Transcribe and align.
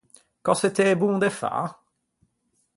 Cöse 0.45 0.69
t’ê 0.75 0.87
bon 1.01 1.15
de 1.21 1.29
fâ? 1.39 1.55